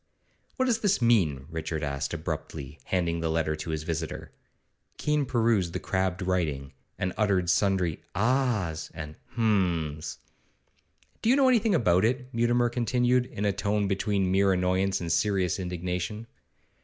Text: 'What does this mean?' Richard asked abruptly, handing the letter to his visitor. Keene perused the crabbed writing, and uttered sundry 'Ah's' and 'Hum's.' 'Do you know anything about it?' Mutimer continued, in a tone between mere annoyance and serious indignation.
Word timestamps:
'What 0.55 0.65
does 0.65 0.79
this 0.79 0.99
mean?' 0.99 1.45
Richard 1.51 1.83
asked 1.83 2.11
abruptly, 2.11 2.79
handing 2.85 3.19
the 3.19 3.29
letter 3.29 3.55
to 3.57 3.69
his 3.69 3.83
visitor. 3.83 4.31
Keene 4.97 5.27
perused 5.27 5.73
the 5.73 5.79
crabbed 5.79 6.23
writing, 6.23 6.73
and 6.97 7.13
uttered 7.17 7.51
sundry 7.51 8.01
'Ah's' 8.15 8.89
and 8.95 9.15
'Hum's.' 9.35 10.17
'Do 11.21 11.29
you 11.29 11.35
know 11.35 11.49
anything 11.49 11.75
about 11.75 12.03
it?' 12.03 12.33
Mutimer 12.33 12.69
continued, 12.69 13.27
in 13.27 13.45
a 13.45 13.53
tone 13.53 13.87
between 13.87 14.31
mere 14.31 14.53
annoyance 14.53 15.01
and 15.01 15.11
serious 15.11 15.59
indignation. 15.59 16.25